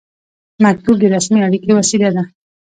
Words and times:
مکتوب 0.63 0.95
د 0.99 1.03
رسمي 1.15 1.39
اړیکې 1.47 1.71
وسیله 1.79 2.09
ده 2.15 2.23